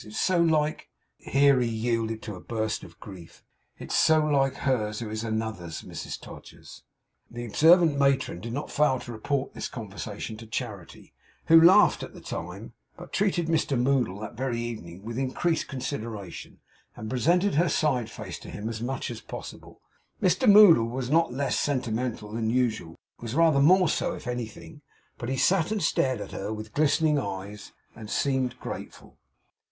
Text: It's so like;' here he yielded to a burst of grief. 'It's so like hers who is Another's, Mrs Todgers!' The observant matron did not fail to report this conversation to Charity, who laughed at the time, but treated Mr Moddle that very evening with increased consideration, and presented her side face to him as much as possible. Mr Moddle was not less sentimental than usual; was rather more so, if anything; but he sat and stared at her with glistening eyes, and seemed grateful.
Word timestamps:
It's 0.03 0.19
so 0.19 0.41
like;' 0.41 0.87
here 1.19 1.59
he 1.59 1.69
yielded 1.69 2.23
to 2.23 2.33
a 2.33 2.39
burst 2.41 2.83
of 2.83 2.99
grief. 2.99 3.43
'It's 3.77 3.93
so 3.95 4.19
like 4.19 4.55
hers 4.55 4.97
who 4.99 5.11
is 5.11 5.23
Another's, 5.23 5.83
Mrs 5.83 6.19
Todgers!' 6.19 6.81
The 7.29 7.45
observant 7.45 7.99
matron 7.99 8.41
did 8.41 8.51
not 8.51 8.71
fail 8.71 8.97
to 8.97 9.11
report 9.11 9.53
this 9.53 9.67
conversation 9.67 10.37
to 10.37 10.47
Charity, 10.47 11.13
who 11.49 11.61
laughed 11.61 12.01
at 12.01 12.15
the 12.15 12.19
time, 12.19 12.73
but 12.97 13.13
treated 13.13 13.45
Mr 13.45 13.79
Moddle 13.79 14.19
that 14.21 14.33
very 14.33 14.59
evening 14.59 15.03
with 15.03 15.19
increased 15.19 15.67
consideration, 15.67 16.61
and 16.95 17.07
presented 17.07 17.53
her 17.53 17.69
side 17.69 18.09
face 18.09 18.39
to 18.39 18.49
him 18.49 18.69
as 18.69 18.81
much 18.81 19.11
as 19.11 19.21
possible. 19.21 19.81
Mr 20.19 20.51
Moddle 20.51 20.89
was 20.89 21.11
not 21.11 21.31
less 21.31 21.59
sentimental 21.59 22.31
than 22.31 22.49
usual; 22.49 22.95
was 23.19 23.35
rather 23.35 23.61
more 23.61 23.87
so, 23.87 24.13
if 24.15 24.25
anything; 24.25 24.81
but 25.19 25.29
he 25.29 25.37
sat 25.37 25.71
and 25.71 25.83
stared 25.83 26.19
at 26.21 26.31
her 26.31 26.51
with 26.51 26.73
glistening 26.73 27.19
eyes, 27.19 27.71
and 27.95 28.09
seemed 28.09 28.59
grateful. 28.59 29.19